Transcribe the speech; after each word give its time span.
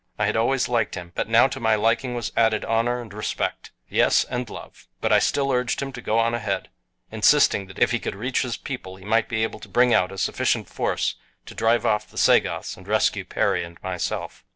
I 0.17 0.25
had 0.25 0.35
always 0.35 0.67
liked 0.67 0.95
him, 0.95 1.11
but 1.13 1.29
now 1.29 1.47
to 1.47 1.59
my 1.59 1.75
liking 1.75 2.15
was 2.15 2.31
added 2.35 2.65
honor 2.65 3.01
and 3.03 3.13
respect. 3.13 3.69
Yes, 3.87 4.23
and 4.23 4.49
love. 4.49 4.87
But 4.99 5.21
still 5.21 5.51
I 5.51 5.57
urged 5.57 5.79
him 5.79 5.91
to 5.91 6.01
go 6.01 6.17
on 6.17 6.33
ahead, 6.33 6.69
insisting 7.11 7.67
that 7.67 7.77
if 7.77 7.91
he 7.91 7.99
could 7.99 8.15
reach 8.15 8.41
his 8.41 8.57
people 8.57 8.95
he 8.95 9.05
might 9.05 9.29
be 9.29 9.43
able 9.43 9.59
to 9.59 9.69
bring 9.69 9.93
out 9.93 10.11
a 10.11 10.17
sufficient 10.17 10.67
force 10.67 11.17
to 11.45 11.53
drive 11.53 11.85
off 11.85 12.09
the 12.09 12.17
Sagoths 12.17 12.77
and 12.77 12.87
rescue 12.87 13.23
Perry 13.25 13.63
and 13.63 13.79
myself. 13.83 14.43